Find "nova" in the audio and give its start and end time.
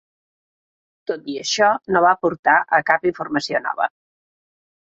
3.67-3.89